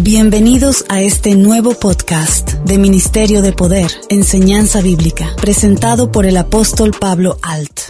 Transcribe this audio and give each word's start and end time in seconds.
Bienvenidos 0.00 0.86
a 0.88 1.02
este 1.02 1.34
nuevo 1.34 1.74
podcast 1.74 2.52
de 2.64 2.78
Ministerio 2.78 3.42
de 3.42 3.52
Poder, 3.52 3.90
Enseñanza 4.08 4.80
Bíblica, 4.80 5.36
presentado 5.40 6.10
por 6.10 6.24
el 6.24 6.36
apóstol 6.36 6.92
Pablo 6.98 7.36
Alt. 7.42 7.80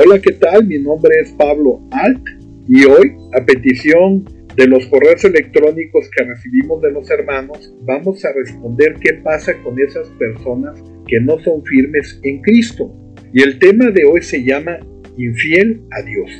Hola, 0.00 0.20
¿qué 0.20 0.34
tal? 0.34 0.64
Mi 0.64 0.78
nombre 0.78 1.12
es 1.20 1.32
Pablo 1.32 1.80
Alt 1.90 2.24
y 2.68 2.84
hoy, 2.84 3.16
a 3.36 3.44
petición 3.44 4.24
de 4.54 4.68
los 4.68 4.86
correos 4.86 5.24
electrónicos 5.24 6.08
que 6.16 6.22
recibimos 6.22 6.80
de 6.82 6.92
los 6.92 7.10
hermanos, 7.10 7.74
vamos 7.82 8.24
a 8.24 8.32
responder 8.32 8.94
qué 9.00 9.14
pasa 9.14 9.60
con 9.60 9.76
esas 9.80 10.06
personas 10.10 10.80
que 11.08 11.18
no 11.20 11.40
son 11.40 11.64
firmes 11.64 12.20
en 12.22 12.40
Cristo. 12.42 12.94
Y 13.32 13.42
el 13.42 13.58
tema 13.58 13.90
de 13.90 14.04
hoy 14.04 14.22
se 14.22 14.44
llama 14.44 14.78
infiel 15.16 15.82
a 15.90 16.02
Dios. 16.04 16.30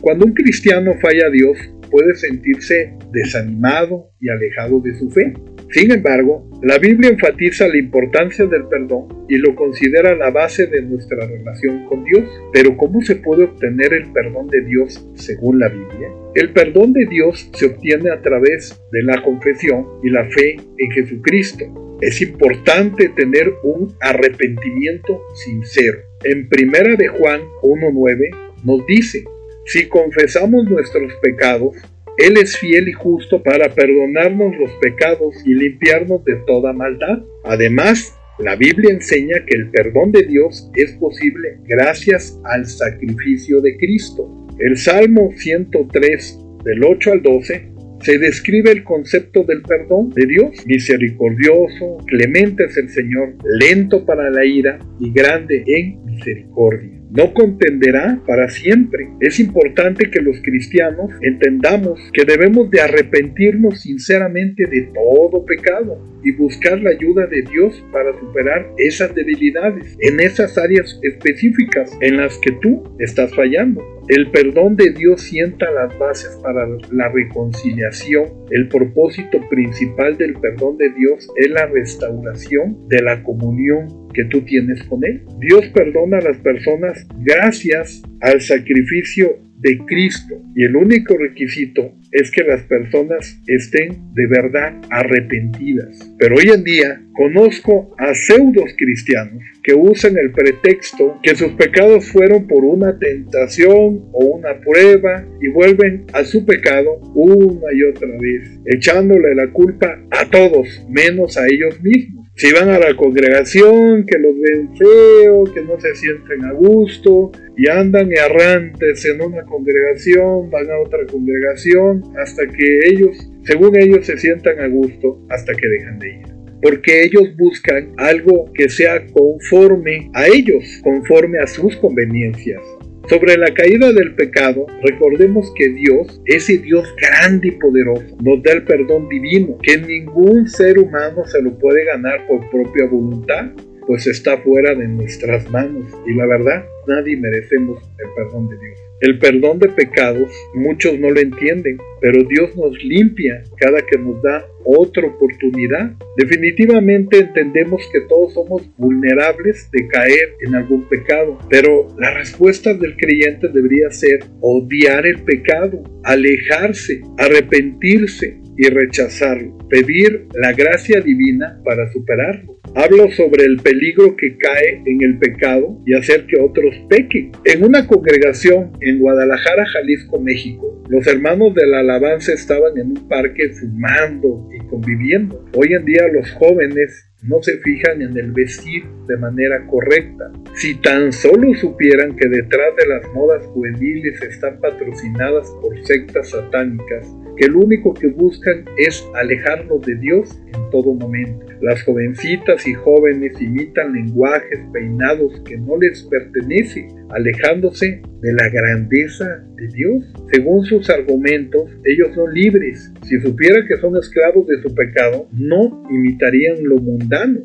Cuando 0.00 0.24
un 0.24 0.34
cristiano 0.34 0.92
falla 1.02 1.26
a 1.26 1.30
Dios, 1.30 1.58
puede 1.92 2.16
sentirse 2.16 2.94
desanimado 3.12 4.10
y 4.18 4.30
alejado 4.30 4.80
de 4.80 4.94
su 4.94 5.10
fe. 5.10 5.34
Sin 5.70 5.90
embargo, 5.92 6.50
la 6.62 6.78
Biblia 6.78 7.10
enfatiza 7.10 7.68
la 7.68 7.78
importancia 7.78 8.46
del 8.46 8.64
perdón 8.64 9.24
y 9.28 9.36
lo 9.36 9.54
considera 9.54 10.14
la 10.16 10.30
base 10.30 10.66
de 10.66 10.82
nuestra 10.82 11.26
relación 11.26 11.86
con 11.86 12.04
Dios. 12.04 12.28
Pero 12.52 12.76
¿cómo 12.76 13.00
se 13.02 13.16
puede 13.16 13.44
obtener 13.44 13.92
el 13.94 14.12
perdón 14.12 14.48
de 14.48 14.62
Dios 14.62 15.06
según 15.14 15.60
la 15.60 15.68
Biblia? 15.68 16.08
El 16.34 16.52
perdón 16.52 16.92
de 16.92 17.06
Dios 17.06 17.50
se 17.54 17.66
obtiene 17.66 18.10
a 18.10 18.20
través 18.20 18.82
de 18.90 19.02
la 19.02 19.22
confesión 19.22 19.86
y 20.02 20.10
la 20.10 20.24
fe 20.30 20.56
en 20.78 20.90
Jesucristo. 20.90 21.98
Es 22.00 22.20
importante 22.20 23.10
tener 23.10 23.52
un 23.62 23.94
arrepentimiento 24.00 25.22
sincero. 25.34 25.98
En 26.24 26.48
primera 26.48 26.96
de 26.96 27.08
Juan 27.08 27.40
1.9 27.62 28.52
nos 28.64 28.86
dice, 28.86 29.24
si 29.66 29.86
confesamos 29.88 30.64
nuestros 30.64 31.12
pecados, 31.22 31.76
él 32.18 32.36
es 32.36 32.56
fiel 32.58 32.88
y 32.88 32.92
justo 32.92 33.42
para 33.42 33.68
perdonarnos 33.74 34.56
los 34.58 34.70
pecados 34.80 35.34
y 35.46 35.54
limpiarnos 35.54 36.24
de 36.24 36.36
toda 36.46 36.72
maldad. 36.72 37.22
Además, 37.44 38.14
la 38.38 38.56
Biblia 38.56 38.92
enseña 38.92 39.44
que 39.46 39.56
el 39.56 39.70
perdón 39.70 40.12
de 40.12 40.22
Dios 40.24 40.70
es 40.74 40.92
posible 40.92 41.58
gracias 41.64 42.38
al 42.44 42.66
sacrificio 42.66 43.60
de 43.60 43.76
Cristo. 43.76 44.48
El 44.58 44.76
Salmo 44.76 45.30
103 45.34 46.38
del 46.64 46.84
8 46.84 47.12
al 47.12 47.22
12 47.22 47.68
se 48.02 48.18
describe 48.18 48.72
el 48.72 48.84
concepto 48.84 49.44
del 49.44 49.62
perdón 49.62 50.10
de 50.10 50.26
Dios. 50.26 50.66
Misericordioso, 50.66 51.98
clemente 52.06 52.64
es 52.64 52.76
el 52.76 52.90
Señor, 52.90 53.36
lento 53.44 54.04
para 54.04 54.28
la 54.30 54.44
ira 54.44 54.78
y 54.98 55.12
grande 55.12 55.62
en 55.66 56.04
misericordia 56.04 57.01
no 57.12 57.34
contenderá 57.34 58.20
para 58.26 58.48
siempre. 58.48 59.08
Es 59.20 59.38
importante 59.38 60.10
que 60.10 60.20
los 60.20 60.40
cristianos 60.42 61.10
entendamos 61.20 62.00
que 62.12 62.24
debemos 62.24 62.70
de 62.70 62.80
arrepentirnos 62.80 63.80
sinceramente 63.82 64.64
de 64.66 64.90
todo 64.94 65.44
pecado 65.44 65.98
y 66.24 66.32
buscar 66.32 66.80
la 66.80 66.90
ayuda 66.90 67.26
de 67.26 67.42
Dios 67.42 67.84
para 67.92 68.18
superar 68.18 68.66
esas 68.78 69.14
debilidades 69.14 69.96
en 70.00 70.20
esas 70.20 70.56
áreas 70.56 70.98
específicas 71.02 71.96
en 72.00 72.16
las 72.16 72.38
que 72.38 72.52
tú 72.62 72.82
estás 72.98 73.34
fallando. 73.34 73.82
El 74.08 74.30
perdón 74.30 74.76
de 74.76 74.90
Dios 74.90 75.22
sienta 75.22 75.70
las 75.70 75.96
bases 75.98 76.36
para 76.42 76.66
la 76.90 77.08
reconciliación. 77.08 78.24
El 78.50 78.68
propósito 78.68 79.38
principal 79.48 80.16
del 80.16 80.34
perdón 80.34 80.76
de 80.76 80.90
Dios 80.90 81.28
es 81.36 81.50
la 81.50 81.66
restauración 81.66 82.88
de 82.88 83.00
la 83.00 83.22
comunión 83.22 84.01
que 84.12 84.24
tú 84.24 84.42
tienes 84.42 84.82
con 84.84 85.04
Él. 85.04 85.22
Dios 85.40 85.66
perdona 85.74 86.18
a 86.18 86.22
las 86.22 86.38
personas 86.38 87.06
gracias 87.24 88.02
al 88.20 88.40
sacrificio 88.40 89.38
de 89.62 89.78
Cristo. 89.86 90.42
Y 90.54 90.64
el 90.64 90.76
único 90.76 91.16
requisito 91.16 91.94
es 92.10 92.30
que 92.30 92.42
las 92.42 92.62
personas 92.64 93.40
estén 93.46 94.12
de 94.12 94.26
verdad 94.26 94.74
arrepentidas. 94.90 96.12
Pero 96.18 96.36
hoy 96.36 96.50
en 96.52 96.64
día 96.64 97.00
conozco 97.14 97.94
a 97.98 98.14
pseudos 98.14 98.74
cristianos 98.76 99.42
que 99.62 99.74
usan 99.74 100.18
el 100.18 100.32
pretexto 100.32 101.18
que 101.22 101.36
sus 101.36 101.52
pecados 101.52 102.10
fueron 102.10 102.46
por 102.46 102.64
una 102.64 102.98
tentación 102.98 104.04
o 104.12 104.24
una 104.36 104.58
prueba 104.60 105.24
y 105.40 105.48
vuelven 105.48 106.04
a 106.12 106.24
su 106.24 106.44
pecado 106.44 106.98
una 107.14 107.72
y 107.72 107.84
otra 107.84 108.08
vez, 108.08 108.58
echándole 108.66 109.34
la 109.34 109.48
culpa 109.52 109.98
a 110.10 110.28
todos, 110.28 110.84
menos 110.90 111.36
a 111.38 111.46
ellos 111.46 111.80
mismos 111.80 112.21
si 112.42 112.50
van 112.50 112.70
a 112.70 112.78
la 112.80 112.96
congregación, 112.96 114.04
que 114.04 114.18
los 114.18 114.34
ven 114.40 114.76
feo, 114.76 115.44
que 115.44 115.62
no 115.62 115.80
se 115.80 115.94
sienten 115.94 116.44
a 116.44 116.52
gusto 116.54 117.30
y 117.56 117.70
andan 117.70 118.10
errantes 118.10 119.04
en 119.04 119.22
una 119.22 119.44
congregación, 119.44 120.50
van 120.50 120.68
a 120.68 120.80
otra 120.80 121.06
congregación, 121.06 122.02
hasta 122.18 122.44
que 122.48 122.80
ellos, 122.88 123.16
según 123.44 123.78
ellos, 123.80 124.04
se 124.04 124.18
sientan 124.18 124.58
a 124.58 124.66
gusto, 124.66 125.24
hasta 125.28 125.54
que 125.54 125.68
dejan 125.68 126.00
de 126.00 126.08
ir. 126.08 126.22
Porque 126.60 127.04
ellos 127.04 127.28
buscan 127.38 127.92
algo 127.96 128.50
que 128.52 128.68
sea 128.68 129.06
conforme 129.12 130.10
a 130.12 130.26
ellos, 130.26 130.80
conforme 130.82 131.38
a 131.38 131.46
sus 131.46 131.76
conveniencias. 131.76 132.60
Sobre 133.08 133.36
la 133.36 133.52
caída 133.52 133.92
del 133.92 134.14
pecado, 134.14 134.66
recordemos 134.82 135.52
que 135.56 135.68
Dios, 135.70 136.20
ese 136.24 136.58
Dios 136.58 136.88
grande 136.96 137.48
y 137.48 137.50
poderoso, 137.52 138.16
nos 138.22 138.42
da 138.42 138.52
el 138.52 138.64
perdón 138.64 139.08
divino, 139.08 139.58
que 139.62 139.76
ningún 139.76 140.48
ser 140.48 140.78
humano 140.78 141.26
se 141.26 141.42
lo 141.42 141.58
puede 141.58 141.84
ganar 141.84 142.26
por 142.28 142.48
propia 142.50 142.86
voluntad, 142.86 143.46
pues 143.86 144.06
está 144.06 144.38
fuera 144.38 144.74
de 144.74 144.88
nuestras 144.88 145.50
manos. 145.50 145.92
Y 146.06 146.14
la 146.14 146.26
verdad, 146.26 146.64
nadie 146.86 147.16
merecemos 147.16 147.82
el 147.98 148.08
perdón 148.14 148.48
de 148.48 148.58
Dios. 148.58 148.78
El 149.00 149.18
perdón 149.18 149.58
de 149.58 149.68
pecados, 149.68 150.30
muchos 150.54 150.96
no 150.98 151.10
lo 151.10 151.20
entienden, 151.20 151.76
pero 152.00 152.22
Dios 152.22 152.56
nos 152.56 152.72
limpia 152.84 153.42
cada 153.58 153.84
que 153.84 153.98
nos 153.98 154.22
da 154.22 154.46
otra 154.64 155.08
oportunidad. 155.08 155.92
Definitivamente 156.16 157.18
entendemos 157.18 157.82
que 157.92 158.02
todos 158.02 158.32
somos 158.34 158.62
vulnerables 158.76 159.68
de 159.72 159.88
caer 159.88 160.36
en 160.46 160.54
algún 160.54 160.88
pecado, 160.88 161.36
pero 161.50 161.88
la 161.98 162.14
respuesta 162.14 162.74
del 162.74 162.96
creyente 162.96 163.48
debería 163.48 163.90
ser 163.90 164.20
odiar 164.40 165.04
el 165.04 165.20
pecado, 165.24 165.82
alejarse, 166.04 167.00
arrepentirse 167.18 168.41
y 168.56 168.68
rechazarlo, 168.68 169.56
pedir 169.68 170.26
la 170.34 170.52
gracia 170.52 171.00
divina 171.00 171.60
para 171.64 171.90
superarlo. 171.92 172.58
Hablo 172.74 173.10
sobre 173.10 173.44
el 173.44 173.58
peligro 173.58 174.16
que 174.16 174.36
cae 174.38 174.82
en 174.86 175.02
el 175.02 175.18
pecado 175.18 175.78
y 175.84 175.94
hacer 175.94 176.26
que 176.26 176.40
otros 176.40 176.74
pequen. 176.88 177.32
En 177.44 177.64
una 177.64 177.86
congregación 177.86 178.72
en 178.80 178.98
Guadalajara, 178.98 179.66
Jalisco, 179.66 180.20
México, 180.20 180.82
los 180.88 181.06
hermanos 181.06 181.54
de 181.54 181.66
la 181.66 181.80
alabanza 181.80 182.32
estaban 182.32 182.78
en 182.78 182.88
un 182.88 183.08
parque 183.08 183.50
fumando 183.50 184.48
y 184.54 184.66
conviviendo. 184.68 185.44
Hoy 185.54 185.74
en 185.74 185.84
día 185.84 186.08
los 186.12 186.30
jóvenes 186.32 187.12
no 187.22 187.42
se 187.42 187.58
fijan 187.58 188.02
en 188.02 188.16
el 188.16 188.32
vestir 188.32 188.84
de 189.06 189.16
manera 189.16 189.64
correcta. 189.66 190.32
Si 190.54 190.74
tan 190.80 191.12
solo 191.12 191.54
supieran 191.54 192.16
que 192.16 192.28
detrás 192.28 192.74
de 192.76 192.86
las 192.88 193.14
modas 193.14 193.46
juveniles 193.46 194.20
están 194.22 194.58
patrocinadas 194.60 195.48
por 195.60 195.78
sectas 195.84 196.30
satánicas, 196.30 197.06
que 197.36 197.48
lo 197.48 197.60
único 197.60 197.94
que 197.94 198.08
buscan 198.08 198.64
es 198.78 199.04
alejarnos 199.14 199.84
de 199.86 199.96
Dios 199.96 200.28
en 200.46 200.70
todo 200.70 200.94
momento. 200.94 201.46
Las 201.60 201.82
jovencitas 201.82 202.66
y 202.66 202.74
jóvenes 202.74 203.40
imitan 203.40 203.92
lenguajes 203.92 204.60
peinados 204.72 205.40
que 205.44 205.56
no 205.56 205.78
les 205.78 206.02
pertenecen, 206.04 206.88
alejándose 207.10 208.02
de 208.20 208.32
la 208.32 208.48
grandeza 208.48 209.44
de 209.56 209.68
Dios. 209.68 210.04
Según 210.32 210.64
sus 210.64 210.90
argumentos, 210.90 211.70
ellos 211.84 212.14
son 212.14 212.32
libres. 212.34 212.92
Si 213.02 213.20
supieran 213.20 213.66
que 213.66 213.76
son 213.76 213.96
esclavos 213.96 214.46
de 214.46 214.60
su 214.62 214.74
pecado, 214.74 215.28
no 215.32 215.84
imitarían 215.90 216.64
lo 216.64 216.76
mundano. 216.76 217.40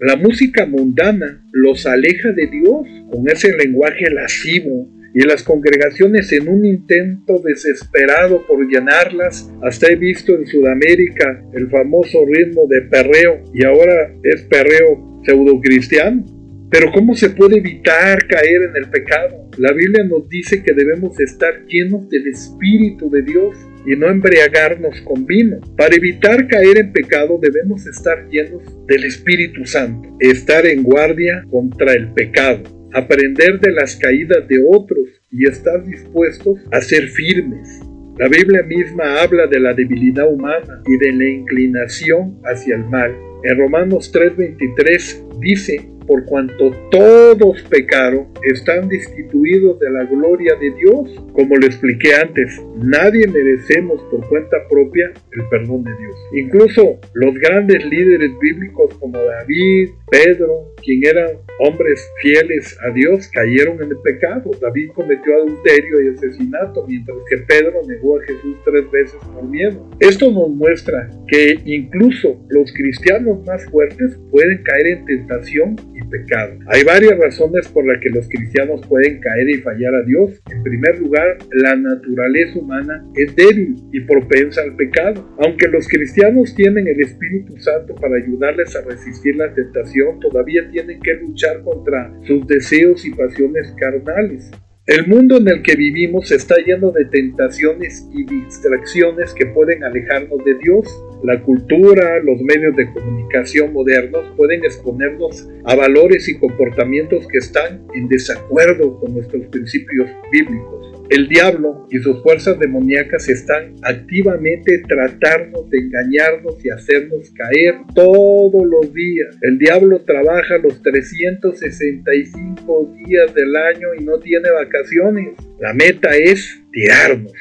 La 0.00 0.16
música 0.16 0.66
mundana 0.66 1.44
los 1.52 1.86
aleja 1.86 2.32
de 2.32 2.46
Dios 2.48 2.88
con 3.10 3.28
ese 3.28 3.56
lenguaje 3.56 4.10
lascivo, 4.10 4.88
y 5.14 5.20
las 5.26 5.42
congregaciones 5.42 6.32
en 6.32 6.48
un 6.48 6.64
intento 6.64 7.40
desesperado 7.44 8.46
por 8.46 8.66
llenarlas, 8.66 9.50
hasta 9.62 9.88
he 9.88 9.96
visto 9.96 10.34
en 10.34 10.46
Sudamérica 10.46 11.42
el 11.52 11.68
famoso 11.68 12.24
ritmo 12.26 12.66
de 12.68 12.82
perreo 12.82 13.42
y 13.52 13.64
ahora 13.64 14.14
es 14.22 14.42
perreo 14.42 15.22
pseudocristiano. 15.24 16.24
Pero 16.70 16.90
¿cómo 16.90 17.14
se 17.14 17.28
puede 17.28 17.58
evitar 17.58 18.26
caer 18.26 18.62
en 18.62 18.76
el 18.82 18.88
pecado? 18.88 19.46
La 19.58 19.72
Biblia 19.72 20.04
nos 20.04 20.26
dice 20.30 20.62
que 20.62 20.72
debemos 20.72 21.20
estar 21.20 21.66
llenos 21.66 22.08
del 22.08 22.28
Espíritu 22.28 23.10
de 23.10 23.20
Dios 23.20 23.54
y 23.86 23.94
no 23.94 24.08
embriagarnos 24.08 25.02
con 25.02 25.26
vino. 25.26 25.60
Para 25.76 25.94
evitar 25.94 26.48
caer 26.48 26.78
en 26.78 26.92
pecado 26.92 27.38
debemos 27.42 27.86
estar 27.86 28.26
llenos 28.30 28.62
del 28.86 29.04
Espíritu 29.04 29.66
Santo, 29.66 30.16
estar 30.20 30.64
en 30.64 30.82
guardia 30.82 31.44
contra 31.50 31.92
el 31.92 32.10
pecado 32.14 32.81
aprender 32.92 33.60
de 33.60 33.72
las 33.72 33.96
caídas 33.96 34.46
de 34.48 34.62
otros 34.68 35.08
y 35.30 35.48
estar 35.48 35.84
dispuestos 35.84 36.58
a 36.70 36.80
ser 36.80 37.08
firmes. 37.08 37.80
La 38.18 38.28
Biblia 38.28 38.62
misma 38.62 39.22
habla 39.22 39.46
de 39.46 39.58
la 39.58 39.72
debilidad 39.72 40.30
humana 40.30 40.82
y 40.86 40.96
de 40.98 41.12
la 41.12 41.28
inclinación 41.28 42.38
hacia 42.44 42.76
el 42.76 42.84
mal. 42.84 43.14
En 43.42 43.58
Romanos 43.58 44.12
3:23 44.12 45.40
dice, 45.40 45.92
por 46.06 46.24
cuanto 46.26 46.70
todos 46.90 47.62
pecaron, 47.62 48.28
están 48.42 48.88
destituidos 48.88 49.78
de 49.78 49.90
la 49.90 50.04
gloria 50.04 50.54
de 50.60 50.70
Dios. 50.72 51.24
Como 51.32 51.56
lo 51.56 51.66
expliqué 51.66 52.14
antes, 52.14 52.60
nadie 52.76 53.26
merecemos 53.28 54.02
por 54.10 54.28
cuenta 54.28 54.56
propia 54.68 55.12
el 55.32 55.48
perdón 55.48 55.84
de 55.84 55.92
Dios. 55.98 56.16
Incluso 56.34 57.00
los 57.14 57.34
grandes 57.34 57.84
líderes 57.86 58.30
bíblicos 58.40 58.94
como 58.98 59.18
David, 59.18 59.90
Pedro, 60.12 60.74
quien 60.84 61.06
eran 61.06 61.38
hombres 61.58 62.06
fieles 62.20 62.76
a 62.86 62.90
Dios, 62.92 63.30
cayeron 63.32 63.82
en 63.82 63.88
el 63.88 63.96
pecado. 64.04 64.50
David 64.60 64.90
cometió 64.94 65.34
adulterio 65.36 66.02
y 66.02 66.14
asesinato, 66.14 66.86
mientras 66.86 67.16
que 67.30 67.38
Pedro 67.38 67.80
negó 67.88 68.18
a 68.18 68.24
Jesús 68.24 68.56
tres 68.62 68.90
veces 68.90 69.18
por 69.32 69.48
miedo. 69.48 69.88
Esto 70.00 70.30
nos 70.30 70.50
muestra 70.50 71.08
que 71.28 71.58
incluso 71.64 72.44
los 72.50 72.70
cristianos 72.74 73.42
más 73.46 73.64
fuertes 73.70 74.20
pueden 74.30 74.62
caer 74.64 74.86
en 74.88 75.04
tentación 75.06 75.76
y 75.94 76.06
pecado. 76.10 76.58
Hay 76.66 76.84
varias 76.84 77.18
razones 77.18 77.66
por 77.68 77.86
las 77.86 77.98
que 78.02 78.10
los 78.10 78.28
cristianos 78.28 78.86
pueden 78.86 79.18
caer 79.18 79.48
y 79.48 79.62
fallar 79.62 79.94
a 79.94 80.02
Dios. 80.02 80.42
En 80.50 80.62
primer 80.62 80.98
lugar, 80.98 81.38
la 81.52 81.74
naturaleza 81.74 82.58
humana 82.58 83.02
es 83.16 83.34
débil 83.34 83.76
y 83.92 84.00
propensa 84.00 84.60
al 84.60 84.76
pecado. 84.76 85.26
Aunque 85.38 85.68
los 85.68 85.88
cristianos 85.88 86.54
tienen 86.54 86.86
el 86.86 87.00
Espíritu 87.00 87.56
Santo 87.60 87.94
para 87.94 88.16
ayudarles 88.16 88.76
a 88.76 88.82
resistir 88.82 89.36
la 89.36 89.54
tentación, 89.54 90.01
todavía 90.20 90.68
tienen 90.70 91.00
que 91.00 91.14
luchar 91.14 91.62
contra 91.62 92.12
sus 92.26 92.46
deseos 92.46 93.04
y 93.04 93.10
pasiones 93.10 93.72
carnales. 93.78 94.50
El 94.84 95.06
mundo 95.06 95.36
en 95.36 95.46
el 95.46 95.62
que 95.62 95.76
vivimos 95.76 96.32
está 96.32 96.56
lleno 96.56 96.90
de 96.90 97.04
tentaciones 97.04 98.08
y 98.12 98.24
distracciones 98.24 99.32
que 99.32 99.46
pueden 99.46 99.84
alejarnos 99.84 100.44
de 100.44 100.54
Dios. 100.54 100.88
La 101.22 101.40
cultura, 101.40 102.18
los 102.18 102.40
medios 102.42 102.74
de 102.74 102.92
comunicación 102.92 103.72
modernos 103.72 104.34
pueden 104.36 104.64
exponernos 104.64 105.48
a 105.66 105.76
valores 105.76 106.28
y 106.28 106.36
comportamientos 106.36 107.28
que 107.28 107.38
están 107.38 107.86
en 107.94 108.08
desacuerdo 108.08 108.98
con 108.98 109.14
nuestros 109.14 109.46
principios 109.46 110.10
bíblicos. 110.32 110.91
El 111.12 111.28
diablo 111.28 111.86
y 111.90 111.98
sus 111.98 112.22
fuerzas 112.22 112.58
demoníacas 112.58 113.28
están 113.28 113.74
activamente 113.82 114.82
tratando 114.88 115.68
de 115.68 115.76
engañarnos 115.76 116.64
y 116.64 116.70
hacernos 116.70 117.30
caer 117.32 117.74
todos 117.94 118.66
los 118.66 118.94
días. 118.94 119.36
El 119.42 119.58
diablo 119.58 120.00
trabaja 120.06 120.56
los 120.56 120.80
365 120.80 122.94
días 123.04 123.34
del 123.34 123.54
año 123.54 123.88
y 124.00 124.04
no 124.04 124.20
tiene 124.20 124.50
vacaciones. 124.52 125.34
La 125.60 125.74
meta 125.74 126.16
es 126.16 126.62
tirarnos. 126.72 127.34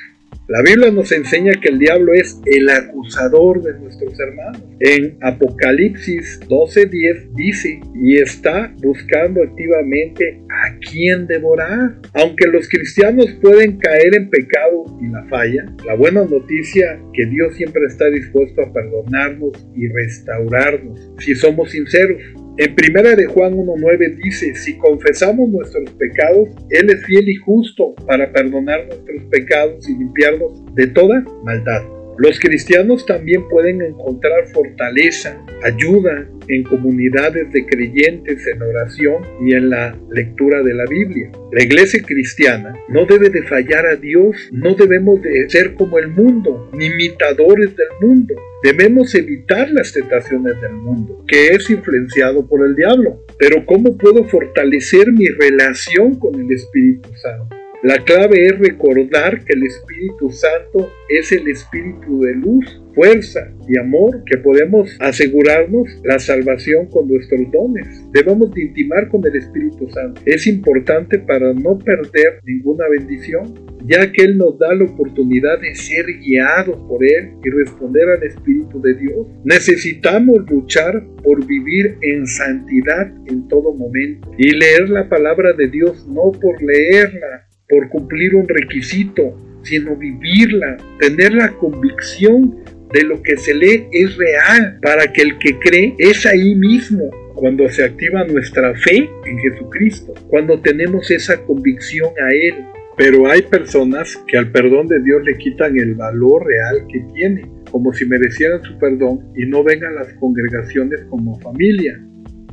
La 0.51 0.61
Biblia 0.63 0.91
nos 0.91 1.13
enseña 1.13 1.53
que 1.61 1.69
el 1.69 1.79
diablo 1.79 2.13
es 2.13 2.41
el 2.45 2.69
acusador 2.69 3.63
de 3.63 3.71
nuestros 3.79 4.19
hermanos. 4.19 4.61
En 4.81 5.17
Apocalipsis 5.21 6.41
12:10 6.41 7.33
dice, 7.35 7.79
y 7.95 8.17
está 8.17 8.75
buscando 8.83 9.41
activamente 9.41 10.41
a 10.49 10.77
quien 10.79 11.25
devorar. 11.25 11.95
Aunque 12.15 12.49
los 12.49 12.67
cristianos 12.67 13.31
pueden 13.41 13.77
caer 13.77 14.13
en 14.13 14.29
pecado 14.29 14.99
y 15.01 15.07
la 15.07 15.23
falla, 15.29 15.73
la 15.85 15.95
buena 15.95 16.25
noticia 16.25 16.99
que 17.13 17.27
Dios 17.27 17.55
siempre 17.55 17.85
está 17.85 18.09
dispuesto 18.09 18.61
a 18.61 18.73
perdonarnos 18.73 19.53
y 19.73 19.87
restaurarnos 19.87 21.13
si 21.19 21.33
somos 21.33 21.71
sinceros. 21.71 22.21
En 22.57 22.75
primera 22.75 23.15
de 23.15 23.25
Juan 23.27 23.53
1.9 23.53 24.17
dice, 24.17 24.53
si 24.55 24.77
confesamos 24.77 25.49
nuestros 25.49 25.89
pecados, 25.91 26.49
Él 26.69 26.89
es 26.89 27.05
fiel 27.05 27.29
y 27.29 27.35
justo 27.35 27.95
para 28.05 28.31
perdonar 28.31 28.85
nuestros 28.87 29.23
pecados 29.31 29.87
y 29.87 29.93
limpiarnos 29.97 30.65
de 30.75 30.87
toda 30.87 31.23
maldad. 31.43 32.00
Los 32.21 32.39
cristianos 32.39 33.07
también 33.07 33.47
pueden 33.49 33.81
encontrar 33.81 34.45
fortaleza, 34.53 35.43
ayuda 35.63 36.29
en 36.49 36.61
comunidades 36.61 37.51
de 37.51 37.65
creyentes 37.65 38.45
en 38.45 38.61
oración 38.61 39.23
y 39.43 39.55
en 39.55 39.71
la 39.71 39.97
lectura 40.11 40.61
de 40.61 40.75
la 40.75 40.85
Biblia. 40.85 41.31
La 41.51 41.63
iglesia 41.63 41.99
cristiana 42.05 42.75
no 42.89 43.07
debe 43.07 43.31
de 43.31 43.41
fallar 43.41 43.87
a 43.87 43.95
Dios, 43.95 44.35
no 44.51 44.75
debemos 44.75 45.19
de 45.23 45.49
ser 45.49 45.73
como 45.73 45.97
el 45.97 46.09
mundo, 46.09 46.69
ni 46.73 46.85
imitadores 46.85 47.75
del 47.75 47.87
mundo. 47.99 48.35
Debemos 48.61 49.15
evitar 49.15 49.71
las 49.71 49.91
tentaciones 49.91 50.61
del 50.61 50.73
mundo, 50.73 51.25
que 51.27 51.47
es 51.47 51.71
influenciado 51.71 52.47
por 52.47 52.63
el 52.63 52.75
diablo. 52.75 53.25
Pero 53.39 53.65
¿cómo 53.65 53.97
puedo 53.97 54.25
fortalecer 54.25 55.11
mi 55.11 55.25
relación 55.25 56.19
con 56.19 56.39
el 56.39 56.51
Espíritu 56.51 57.09
Santo? 57.15 57.60
La 57.83 57.97
clave 57.97 58.45
es 58.45 58.59
recordar 58.59 59.43
que 59.43 59.53
el 59.53 59.63
Espíritu 59.63 60.29
Santo 60.29 60.91
es 61.09 61.31
el 61.31 61.47
Espíritu 61.47 62.21
de 62.21 62.35
luz, 62.35 62.79
fuerza 62.93 63.51
y 63.67 63.79
amor 63.79 64.23
que 64.23 64.37
podemos 64.37 64.95
asegurarnos 64.99 65.87
la 66.03 66.19
salvación 66.19 66.85
con 66.91 67.07
nuestros 67.07 67.41
dones. 67.51 67.87
Debemos 68.11 68.53
de 68.53 68.65
intimar 68.65 69.07
con 69.07 69.25
el 69.25 69.35
Espíritu 69.35 69.89
Santo. 69.89 70.21
Es 70.25 70.45
importante 70.45 71.17
para 71.17 71.55
no 71.55 71.79
perder 71.79 72.41
ninguna 72.45 72.85
bendición, 72.87 73.51
ya 73.87 74.11
que 74.11 74.25
Él 74.25 74.37
nos 74.37 74.59
da 74.59 74.75
la 74.75 74.85
oportunidad 74.85 75.59
de 75.59 75.73
ser 75.73 76.05
guiados 76.19 76.79
por 76.87 77.03
Él 77.03 77.31
y 77.43 77.49
responder 77.49 78.09
al 78.09 78.21
Espíritu 78.21 78.79
de 78.79 78.93
Dios. 78.93 79.25
Necesitamos 79.43 80.47
luchar 80.51 81.03
por 81.23 81.43
vivir 81.47 81.97
en 82.01 82.27
santidad 82.27 83.11
en 83.25 83.47
todo 83.47 83.73
momento 83.73 84.29
y 84.37 84.51
leer 84.51 84.87
la 84.87 85.09
palabra 85.09 85.53
de 85.53 85.67
Dios 85.67 86.07
no 86.07 86.31
por 86.31 86.61
leerla 86.61 87.47
por 87.71 87.89
cumplir 87.89 88.35
un 88.35 88.47
requisito, 88.47 89.35
sino 89.63 89.95
vivirla, 89.95 90.77
tener 90.99 91.33
la 91.33 91.53
convicción 91.53 92.57
de 92.93 93.03
lo 93.03 93.23
que 93.23 93.37
se 93.37 93.55
lee 93.55 93.87
es 93.91 94.17
real, 94.17 94.77
para 94.81 95.11
que 95.11 95.21
el 95.21 95.37
que 95.37 95.57
cree 95.57 95.95
es 95.97 96.25
ahí 96.25 96.55
mismo, 96.55 97.09
cuando 97.33 97.67
se 97.69 97.85
activa 97.85 98.25
nuestra 98.25 98.75
fe 98.75 99.09
en 99.25 99.39
Jesucristo, 99.39 100.13
cuando 100.27 100.59
tenemos 100.59 101.09
esa 101.09 101.41
convicción 101.45 102.09
a 102.21 102.29
Él. 102.29 102.65
Pero 102.97 103.31
hay 103.31 103.41
personas 103.43 104.21
que 104.27 104.37
al 104.37 104.51
perdón 104.51 104.87
de 104.87 105.01
Dios 105.01 105.23
le 105.23 105.37
quitan 105.37 105.77
el 105.79 105.95
valor 105.95 106.45
real 106.45 106.85
que 106.91 106.99
tiene, 107.13 107.49
como 107.71 107.93
si 107.93 108.05
merecieran 108.05 108.61
su 108.61 108.77
perdón 108.77 109.31
y 109.35 109.45
no 109.45 109.63
vengan 109.63 109.95
las 109.95 110.13
congregaciones 110.15 111.01
como 111.09 111.39
familia. 111.39 111.99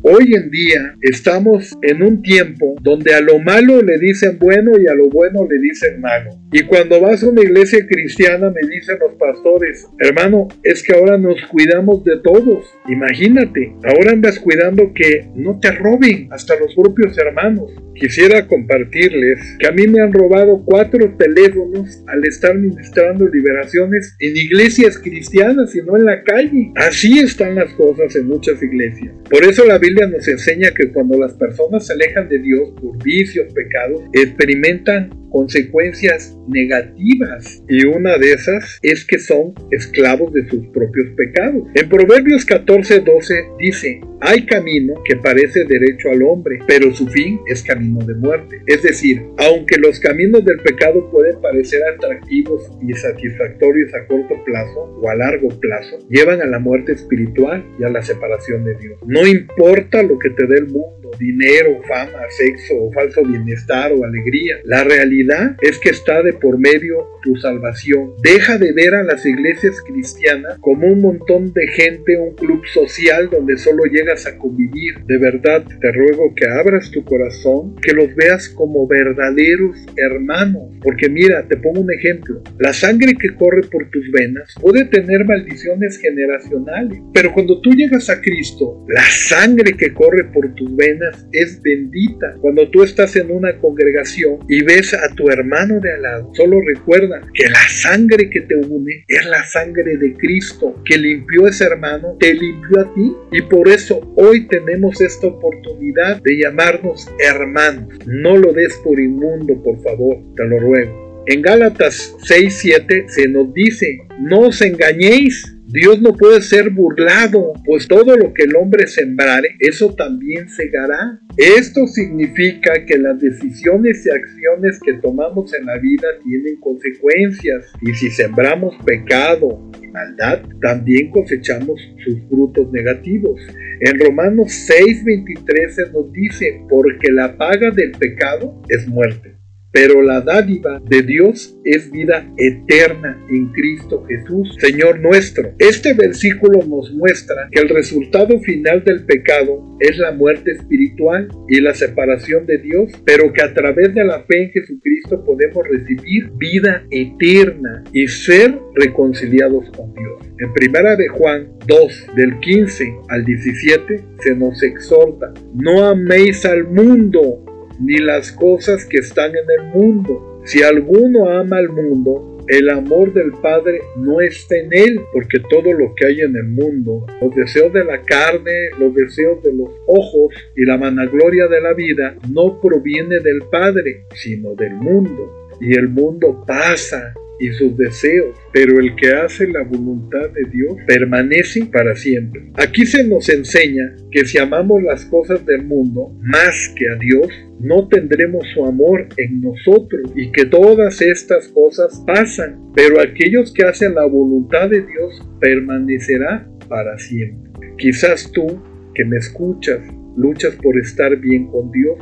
Hoy 0.03 0.33
en 0.33 0.49
día 0.51 0.95
estamos 1.01 1.77
en 1.83 2.05
un 2.05 2.23
tiempo 2.23 2.77
donde 2.83 3.15
a 3.15 3.21
lo 3.21 3.41
malo 3.41 3.83
le 3.83 3.99
dicen 3.99 4.39
bueno 4.39 4.79
y 4.79 4.87
a 4.87 4.95
lo 4.95 5.09
bueno 5.09 5.41
le 5.49 5.59
dicen 5.61 6.01
malo. 6.01 6.31
Y 6.51 6.63
cuando 6.63 6.99
vas 7.01 7.23
a 7.23 7.29
una 7.29 7.43
iglesia 7.43 7.87
cristiana 7.87 8.51
me 8.51 8.67
dicen 8.75 8.97
los 9.01 9.15
pastores, 9.19 9.87
hermano, 9.99 10.49
es 10.63 10.83
que 10.83 10.95
ahora 10.95 11.19
nos 11.19 11.37
cuidamos 11.51 12.03
de 12.05 12.19
todos. 12.23 12.65
Imagínate, 12.89 13.75
ahora 13.85 14.13
andas 14.13 14.39
cuidando 14.39 14.93
que 14.95 15.29
no 15.35 15.61
te 15.61 15.73
roben 15.73 16.29
hasta 16.31 16.59
los 16.59 16.75
propios 16.75 17.19
hermanos. 17.19 17.71
Quisiera 17.95 18.47
compartirles 18.47 19.57
que 19.59 19.67
a 19.67 19.73
mí 19.73 19.89
me 19.89 20.01
han 20.01 20.13
robado 20.13 20.63
cuatro 20.65 21.15
teléfonos 21.19 22.03
al 22.07 22.25
estar 22.25 22.57
ministrando 22.57 23.29
liberaciones 23.29 24.17
en 24.21 24.37
iglesias 24.37 24.99
cristianas 24.99 25.75
y 25.75 25.83
no 25.83 25.97
en 25.97 26.07
la 26.07 26.23
calle. 26.23 26.73
Así 26.77 27.19
están 27.19 27.57
las 27.57 27.75
cosas 27.75 28.15
en 28.17 28.27
muchas 28.27 28.63
iglesias. 28.63 29.13
Por 29.29 29.45
eso 29.45 29.67
la 29.67 29.79
Biblia 29.79 30.07
nos 30.07 30.27
enseña 30.29 30.71
que 30.71 30.93
cuando 30.93 31.19
las 31.19 31.35
personas 31.35 31.87
se 31.87 31.93
alejan 31.93 32.29
de 32.29 32.39
Dios 32.39 32.71
por 32.81 33.03
vicios, 33.03 33.53
pecados, 33.53 34.01
experimentan 34.13 35.11
consecuencias 35.31 36.37
negativas 36.49 37.63
y 37.69 37.85
una 37.87 38.17
de 38.19 38.33
esas 38.33 38.79
es 38.83 39.05
que 39.05 39.19
son 39.19 39.55
esclavos 39.71 40.33
de 40.33 40.49
sus 40.49 40.67
propios 40.69 41.09
pecados. 41.17 41.65
En 41.75 41.89
Proverbios 41.89 42.47
14:12 42.47 43.57
dice, 43.59 44.01
hay 44.21 44.45
camino 44.47 44.95
que 45.05 45.17
parece 45.17 45.65
derecho 45.65 46.11
al 46.11 46.23
hombre, 46.23 46.59
pero 46.67 46.93
su 46.93 47.07
fin 47.07 47.41
es 47.47 47.63
camino 47.63 48.05
de 48.05 48.15
muerte. 48.15 48.63
Es 48.67 48.83
decir, 48.83 49.23
aunque 49.37 49.79
los 49.79 50.01
caminos 50.01 50.45
del 50.45 50.59
pecado 50.59 51.09
pueden 51.11 51.41
parecer 51.41 51.81
atractivos 51.85 52.71
y 52.83 52.93
satisfactorios 52.95 53.95
a 53.95 54.07
corto 54.07 54.43
plazo 54.45 54.99
o 55.01 55.09
a 55.09 55.15
largo 55.15 55.49
plazo, 55.61 55.99
llevan 56.11 56.43
a 56.43 56.47
la 56.47 56.59
muerte 56.59 56.93
espiritual 56.93 57.65
y 57.79 57.85
a 57.85 57.91
la 57.91 58.03
separación 58.03 58.65
de 58.65 58.75
Dios. 58.77 58.99
No 59.07 59.27
importa 59.27 60.03
lo 60.03 60.19
que 60.19 60.31
te 60.31 60.47
dé 60.47 60.59
el 60.59 60.67
mundo, 60.67 60.98
dinero, 61.19 61.81
fama, 61.87 62.21
sexo 62.31 62.91
falso 62.95 63.23
bienestar 63.23 63.93
o 63.93 64.05
alegría, 64.05 64.57
la 64.65 64.85
realidad 64.85 65.57
es 65.61 65.79
que 65.79 65.91
está 65.91 66.23
de 66.23 66.33
por 66.33 66.59
medio 66.59 67.07
tu 67.23 67.37
salvación. 67.37 68.13
Deja 68.23 68.59
de 68.59 68.73
ver 68.73 68.95
a 68.95 69.03
las 69.03 69.25
iglesias 69.25 69.77
cristianas 69.87 70.59
como 70.61 70.87
un 70.87 71.01
montón 71.01 71.53
de 71.53 71.67
gente, 71.69 72.17
un 72.17 72.35
club 72.35 72.65
social 72.67 73.29
donde 73.31 73.57
solo 73.57 73.85
llega 73.85 74.15
a 74.15 74.39
convivir. 74.39 74.95
De 75.07 75.19
verdad 75.19 75.65
te 75.81 75.93
ruego 75.93 76.35
que 76.35 76.49
abras 76.49 76.91
tu 76.91 77.05
corazón, 77.05 77.77
que 77.83 77.93
los 77.93 78.15
veas 78.15 78.49
como 78.49 78.87
verdaderos 78.87 79.77
hermanos. 79.97 80.71
Porque 80.83 81.09
mira, 81.09 81.47
te 81.47 81.57
pongo 81.57 81.81
un 81.81 81.93
ejemplo. 81.93 82.43
La 82.59 82.73
sangre 82.73 83.15
que 83.15 83.35
corre 83.35 83.63
por 83.71 83.89
tus 83.91 84.11
venas 84.11 84.55
puede 84.61 84.87
tener 84.87 85.25
maldiciones 85.25 85.99
generacionales. 85.99 87.01
Pero 87.13 87.33
cuando 87.33 87.61
tú 87.61 87.71
llegas 87.73 88.09
a 88.11 88.21
Cristo, 88.21 88.85
la 88.89 89.03
sangre 89.03 89.73
que 89.77 89.93
corre 89.93 90.25
por 90.33 90.55
tus 90.55 90.75
venas 90.75 90.98
es 91.33 91.61
bendita. 91.63 92.35
Cuando 92.41 92.71
tú 92.71 92.83
estás 92.83 93.17
en 93.17 93.31
una 93.31 93.59
congregación 93.59 94.39
y 94.49 94.63
ves 94.63 94.95
a 94.95 95.15
tu 95.15 95.31
hermano 95.31 95.81
de 95.81 95.93
al 95.93 96.03
lado, 96.03 96.31
solo 96.35 96.61
recuerda 96.61 97.21
que 97.35 97.49
la 97.49 97.69
sangre 97.69 98.31
que 98.31 98.43
te 98.43 98.57
une 98.57 99.05
es 99.07 99.27
la 99.27 99.45
sangre 99.45 99.97
de 99.97 100.15
Cristo, 100.15 100.75
que 100.85 100.99
limpió 100.99 101.47
a 101.47 101.51
ese 101.51 101.65
hermano, 101.65 102.17
te 102.19 102.35
limpió 102.35 102.81
a 102.81 102.95
ti 102.95 103.15
y 103.33 103.43
por 103.43 103.69
eso 103.69 104.01
hoy 104.17 104.47
tenemos 104.49 105.01
esta 105.01 105.27
oportunidad 105.27 106.21
de 106.23 106.39
llamarnos 106.39 107.09
hermanos. 107.19 107.89
No 108.07 108.37
lo 108.37 108.53
des 108.53 108.75
por 108.85 109.01
inmundo, 109.01 109.63
por 109.63 109.83
favor, 109.83 110.17
te 110.37 110.45
lo 110.47 110.59
ruego. 110.59 111.25
En 111.27 111.43
Gálatas 111.43 112.17
6:7 112.27 113.09
se 113.09 113.29
nos 113.29 113.53
dice, 113.53 113.99
no 114.19 114.41
os 114.49 114.63
engañéis, 114.63 115.58
Dios 115.71 116.01
no 116.01 116.15
puede 116.15 116.41
ser 116.41 116.71
burlado, 116.71 117.53
pues 117.67 117.87
todo 117.87 118.17
lo 118.17 118.33
que 118.33 118.45
el 118.45 118.57
hombre 118.57 118.87
sembrare, 118.87 119.51
eso 119.59 119.95
también 119.95 120.49
segará. 120.49 121.21
Esto 121.37 121.87
significa 121.87 122.87
que 122.87 122.97
las 122.97 123.21
decisiones 123.21 124.07
y 124.07 124.11
acciones 124.11 124.81
que 124.83 124.95
tomamos 124.95 125.53
en 125.53 125.67
la 125.67 125.77
vida 125.77 126.09
tienen 126.25 126.59
consecuencias, 126.59 127.71
y 127.83 127.93
si 127.93 128.09
sembramos 128.11 128.77
pecado 128.87 129.71
y 129.83 129.89
maldad, 129.89 130.41
también 130.63 131.11
cosechamos 131.11 131.79
sus 132.03 132.19
frutos 132.31 132.73
negativos. 132.73 133.39
En 133.81 134.01
Romanos 134.01 134.51
6:23 134.67 135.69
se 135.69 135.93
nos 135.93 136.11
dice, 136.13 136.63
porque 136.71 137.13
la 137.13 137.37
paga 137.37 137.71
del 137.73 137.93
pecado 137.93 138.63
es 138.71 138.89
muerte 138.89 139.38
pero 139.73 140.03
la 140.03 140.21
dádiva 140.21 140.81
de 140.89 141.03
Dios 141.03 141.57
es 141.65 141.91
vida 141.91 142.27
eterna 142.37 143.23
en 143.31 143.49
Cristo 143.53 144.05
Jesús, 144.09 144.57
Señor 144.59 145.01
nuestro. 145.01 145.53
Este 145.59 145.95
versículo 145.95 146.61
nos 146.67 146.93
muestra 146.93 147.49
que 147.51 147.61
el 147.61 147.69
resultado 147.69 148.41
final 148.41 148.83
del 148.85 149.05
pecado 149.05 149.77
es 149.81 149.99
la 149.99 150.13
muerte 150.13 150.53
espiritual 150.53 151.29
y 151.49 151.61
la 151.61 151.75
separación 151.75 152.47
de 152.47 152.59
Dios, 152.59 152.93
pero 153.05 153.33
que 153.33 153.43
a 153.43 153.53
través 153.53 153.95
de 153.95 154.05
la 154.05 154.23
fe 154.25 154.45
en 154.45 154.51
Jesucristo 154.51 155.25
podemos 155.25 155.67
recibir 155.69 156.31
vida 156.39 156.85
eterna 156.91 157.85
y 157.93 158.07
ser 158.09 158.59
reconciliados 158.75 159.71
con 159.77 159.93
Dios. 159.95 160.23
En 160.39 160.53
primera 160.53 160.97
de 160.97 161.09
Juan 161.09 161.49
2, 161.67 162.07
del 162.17 162.39
15 162.41 162.95
al 163.09 163.25
17, 163.25 164.05
se 164.21 164.35
nos 164.35 164.63
exhorta, 164.63 165.33
no 165.55 165.85
améis 165.85 166.45
al 166.45 166.65
mundo 166.65 167.45
ni 167.81 167.99
las 167.99 168.33
cosas 168.33 168.85
que 168.85 168.99
están 168.99 169.31
en 169.31 169.47
el 169.59 169.67
mundo. 169.75 170.41
Si 170.45 170.63
alguno 170.63 171.29
ama 171.29 171.59
al 171.59 171.69
mundo, 171.69 172.39
el 172.49 172.71
amor 172.71 173.13
del 173.13 173.33
Padre 173.33 173.81
no 173.97 174.21
está 174.21 174.57
en 174.57 174.73
él, 174.73 175.01
porque 175.13 175.39
todo 175.51 175.73
lo 175.73 175.95
que 175.95 176.07
hay 176.07 176.21
en 176.23 176.35
el 176.35 176.45
mundo, 176.45 177.05
los 177.21 177.35
deseos 177.35 177.73
de 177.73 177.85
la 177.85 178.01
carne, 178.03 178.71
los 178.79 178.95
deseos 178.95 179.43
de 179.43 179.53
los 179.53 179.69
ojos 179.87 180.35
y 180.57 180.65
la 180.65 180.79
vanagloria 180.79 181.47
de 181.47 181.61
la 181.61 181.75
vida, 181.75 182.17
no 182.33 182.59
proviene 182.61 183.21
del 183.21 183.43
Padre, 183.51 184.05
sino 184.15 184.55
del 184.55 184.75
mundo. 184.75 185.51
Y 185.61 185.77
el 185.77 185.89
mundo 185.89 186.43
pasa 186.47 187.13
y 187.39 187.49
sus 187.53 187.77
deseos, 187.77 188.37
pero 188.53 188.79
el 188.79 188.95
que 188.97 189.13
hace 189.13 189.47
la 189.47 189.63
voluntad 189.63 190.31
de 190.31 190.51
Dios 190.51 190.77
permanece 190.87 191.67
para 191.67 191.95
siempre. 191.95 192.51
Aquí 192.55 192.85
se 192.85 193.05
nos 193.05 193.29
enseña 193.29 193.97
que 194.11 194.25
si 194.25 194.39
amamos 194.39 194.83
las 194.83 195.05
cosas 195.07 195.45
del 195.47 195.65
mundo 195.65 196.13
más 196.23 196.73
que 196.77 196.89
a 196.89 196.97
Dios, 196.97 197.29
no 197.61 197.89
tendremos 197.89 198.45
su 198.55 198.65
amor 198.65 199.07
en 199.17 199.41
nosotros 199.41 200.13
y 200.15 200.31
que 200.31 200.45
todas 200.45 201.01
estas 201.01 201.49
cosas 201.49 202.03
pasan, 202.07 202.73
pero 202.75 203.01
aquellos 203.01 203.53
que 203.53 203.65
hacen 203.65 203.95
la 203.95 204.07
voluntad 204.07 204.71
de 204.71 204.83
Dios 204.83 205.29
permanecerá 205.41 206.49
para 206.69 206.99
siempre. 206.99 207.73
Quizás 207.79 208.31
tú 208.33 208.63
que 208.95 209.05
me 209.05 209.17
escuchas 209.17 209.81
luchas 210.17 210.57
por 210.57 210.77
estar 210.79 211.17
bien 211.17 211.47
con 211.47 211.71
Dios, 211.71 211.97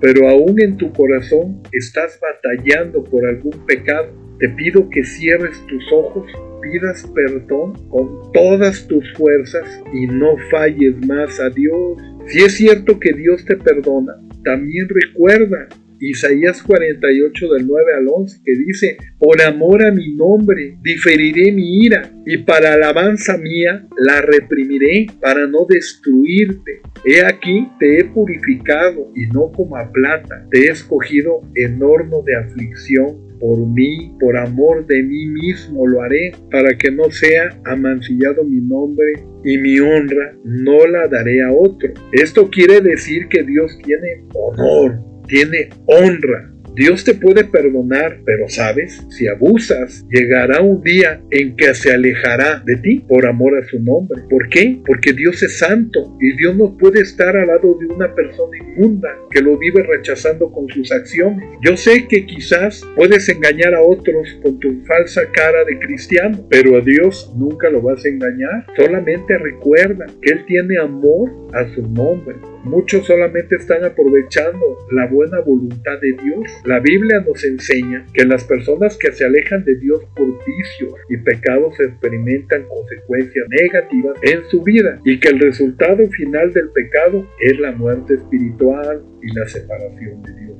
pero 0.00 0.28
aún 0.28 0.60
en 0.60 0.76
tu 0.76 0.92
corazón 0.92 1.62
estás 1.72 2.18
batallando 2.20 3.02
por 3.04 3.24
algún 3.26 3.64
pecado 3.66 4.21
te 4.42 4.48
pido 4.48 4.90
que 4.90 5.04
cierres 5.04 5.64
tus 5.68 5.84
ojos, 5.92 6.26
pidas 6.62 7.06
perdón 7.14 7.74
con 7.88 8.32
todas 8.32 8.88
tus 8.88 9.04
fuerzas 9.12 9.80
y 9.94 10.08
no 10.08 10.36
falles 10.50 10.96
más 11.06 11.38
a 11.38 11.48
Dios. 11.48 12.02
Si 12.26 12.40
es 12.40 12.56
cierto 12.56 12.98
que 12.98 13.12
Dios 13.12 13.44
te 13.44 13.56
perdona, 13.56 14.14
también 14.42 14.88
recuerda 14.88 15.68
Isaías 16.00 16.60
48 16.60 17.52
del 17.52 17.68
9 17.68 17.94
al 17.94 18.08
11 18.08 18.40
que 18.44 18.56
dice, 18.56 18.96
por 19.20 19.40
amor 19.40 19.84
a 19.84 19.92
mi 19.92 20.16
nombre 20.16 20.76
diferiré 20.82 21.52
mi 21.52 21.84
ira 21.84 22.10
y 22.26 22.38
para 22.38 22.74
alabanza 22.74 23.38
mía 23.38 23.86
la 23.96 24.22
reprimiré 24.22 25.06
para 25.20 25.46
no 25.46 25.66
destruirte. 25.68 26.80
He 27.04 27.24
aquí 27.24 27.68
te 27.78 28.00
he 28.00 28.04
purificado 28.06 29.12
y 29.14 29.26
no 29.26 29.52
como 29.52 29.76
a 29.76 29.92
plata, 29.92 30.44
te 30.50 30.66
he 30.66 30.70
escogido 30.72 31.42
en 31.54 31.80
horno 31.80 32.22
de 32.22 32.34
aflicción 32.34 33.31
por 33.42 33.58
mí, 33.58 34.14
por 34.20 34.36
amor 34.36 34.86
de 34.86 35.02
mí 35.02 35.26
mismo 35.26 35.84
lo 35.84 36.00
haré, 36.00 36.30
para 36.48 36.78
que 36.78 36.92
no 36.92 37.10
sea 37.10 37.48
amancillado 37.64 38.44
mi 38.44 38.60
nombre 38.60 39.14
y 39.44 39.58
mi 39.58 39.80
honra 39.80 40.32
no 40.44 40.86
la 40.86 41.08
daré 41.08 41.42
a 41.42 41.50
otro. 41.50 41.92
Esto 42.12 42.48
quiere 42.48 42.80
decir 42.80 43.26
que 43.26 43.42
Dios 43.42 43.76
tiene 43.84 44.24
honor, 44.32 45.00
tiene 45.26 45.70
honra 45.86 46.54
Dios 46.74 47.04
te 47.04 47.14
puede 47.14 47.44
perdonar, 47.44 48.20
pero 48.24 48.48
sabes, 48.48 49.06
si 49.10 49.28
abusas, 49.28 50.06
llegará 50.10 50.62
un 50.62 50.82
día 50.82 51.20
en 51.30 51.54
que 51.54 51.74
se 51.74 51.92
alejará 51.92 52.62
de 52.64 52.76
ti 52.76 53.00
por 53.00 53.26
amor 53.26 53.58
a 53.58 53.64
su 53.68 53.78
nombre. 53.80 54.22
¿Por 54.30 54.48
qué? 54.48 54.80
Porque 54.86 55.12
Dios 55.12 55.42
es 55.42 55.58
santo 55.58 56.16
y 56.18 56.34
Dios 56.38 56.56
no 56.56 56.76
puede 56.78 57.00
estar 57.00 57.36
al 57.36 57.48
lado 57.48 57.76
de 57.78 57.94
una 57.94 58.14
persona 58.14 58.56
inmunda 58.56 59.08
que 59.30 59.42
lo 59.42 59.58
vive 59.58 59.82
rechazando 59.82 60.50
con 60.50 60.66
sus 60.68 60.90
acciones. 60.92 61.44
Yo 61.62 61.76
sé 61.76 62.06
que 62.08 62.24
quizás 62.24 62.82
puedes 62.96 63.28
engañar 63.28 63.74
a 63.74 63.82
otros 63.82 64.38
con 64.42 64.58
tu 64.58 64.82
falsa 64.86 65.22
cara 65.32 65.64
de 65.64 65.78
cristiano, 65.78 66.46
pero 66.48 66.76
a 66.76 66.80
Dios 66.80 67.32
nunca 67.36 67.68
lo 67.68 67.82
vas 67.82 68.04
a 68.04 68.08
engañar. 68.08 68.66
Solamente 68.76 69.36
recuerda 69.36 70.06
que 70.22 70.32
Él 70.32 70.44
tiene 70.46 70.78
amor 70.78 71.30
a 71.52 71.68
su 71.74 71.82
nombre. 71.82 72.36
Muchos 72.64 73.06
solamente 73.06 73.56
están 73.56 73.84
aprovechando 73.84 74.78
la 74.92 75.06
buena 75.06 75.40
voluntad 75.40 75.98
de 76.00 76.12
Dios. 76.12 76.48
La 76.64 76.78
Biblia 76.78 77.20
nos 77.26 77.42
enseña 77.44 78.06
que 78.14 78.24
las 78.24 78.44
personas 78.44 78.96
que 78.96 79.10
se 79.10 79.24
alejan 79.24 79.64
de 79.64 79.74
Dios 79.76 80.00
por 80.14 80.28
vicios 80.46 80.94
y 81.08 81.16
pecados 81.16 81.78
experimentan 81.80 82.64
consecuencias 82.68 83.46
negativas 83.60 84.16
en 84.22 84.44
su 84.48 84.62
vida 84.62 85.00
y 85.04 85.18
que 85.18 85.30
el 85.30 85.40
resultado 85.40 86.08
final 86.10 86.52
del 86.52 86.70
pecado 86.70 87.26
es 87.40 87.58
la 87.58 87.72
muerte 87.72 88.14
espiritual 88.14 89.02
y 89.22 89.36
la 89.36 89.48
separación 89.48 90.22
de 90.22 90.32
Dios. 90.40 90.58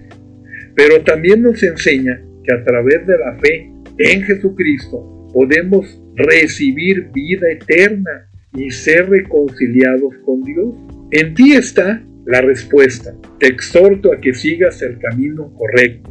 Pero 0.74 1.02
también 1.04 1.42
nos 1.42 1.62
enseña 1.62 2.20
que 2.42 2.52
a 2.52 2.64
través 2.64 3.06
de 3.06 3.18
la 3.18 3.38
fe 3.38 3.70
en 3.98 4.22
Jesucristo 4.24 5.28
podemos 5.32 6.02
recibir 6.16 7.10
vida 7.12 7.48
eterna 7.50 8.28
y 8.54 8.70
ser 8.70 9.08
reconciliados 9.08 10.14
con 10.24 10.42
Dios. 10.42 10.74
En 11.10 11.34
ti 11.34 11.54
está 11.54 12.02
la 12.26 12.40
respuesta. 12.40 13.14
Te 13.38 13.46
exhorto 13.48 14.12
a 14.12 14.20
que 14.20 14.34
sigas 14.34 14.82
el 14.82 14.98
camino 14.98 15.52
correcto. 15.54 16.10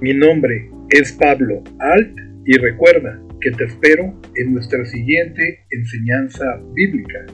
Mi 0.00 0.14
nombre 0.14 0.70
es 0.90 1.12
Pablo 1.12 1.62
Alt 1.78 2.16
y 2.44 2.56
recuerda 2.58 3.20
que 3.40 3.50
te 3.50 3.64
espero 3.64 4.20
en 4.36 4.54
nuestra 4.54 4.84
siguiente 4.84 5.64
enseñanza 5.70 6.60
bíblica. 6.74 7.26